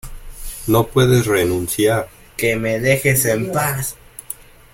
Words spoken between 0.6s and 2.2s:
no puedes renunciar.¡